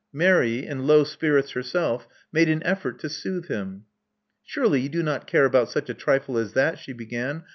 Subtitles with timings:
[0.11, 3.83] Mary, in low spirits herself, made an effort to soothe him.
[4.13, 7.43] *' Surely you do not care about such a trifle as that," she began.